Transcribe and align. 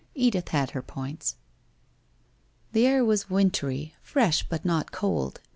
Edith 0.15 0.47
had 0.47 0.71
her 0.71 0.81
points.... 0.81 1.35
The 2.71 2.87
air 2.87 3.05
was 3.05 3.29
wintry, 3.29 3.93
fresh, 4.01 4.41
but 4.41 4.65
not 4.65 4.91
cold. 4.91 5.41